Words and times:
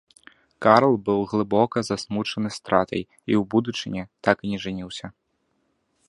Карл 0.65 0.93
быў 1.09 1.19
глыбока 1.33 1.77
засмучаны 1.89 2.49
стратай, 2.57 3.01
і 3.29 3.33
ў 3.39 3.43
будучыні 3.55 4.01
так 4.29 4.37
і 4.47 4.55
не 4.55 4.59
жаніўся. 4.63 5.07